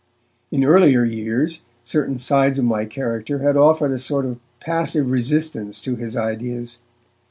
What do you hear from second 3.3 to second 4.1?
had offered a